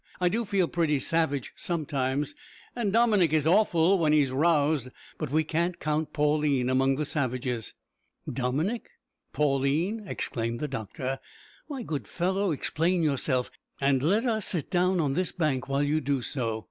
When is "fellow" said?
12.07-12.49